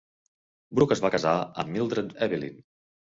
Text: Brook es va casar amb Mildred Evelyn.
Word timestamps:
Brook 0.79 0.95
es 0.95 1.03
va 1.05 1.11
casar 1.17 1.33
amb 1.65 1.73
Mildred 1.77 2.17
Evelyn. 2.29 2.59